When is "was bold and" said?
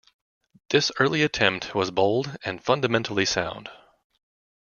1.75-2.63